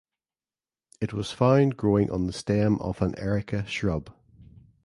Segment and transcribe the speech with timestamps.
[0.99, 4.09] It was found growing on the stem of an "Erica" shrub.